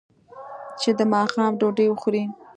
[0.81, 2.23] چې د ماښام ډوډۍ وخوري.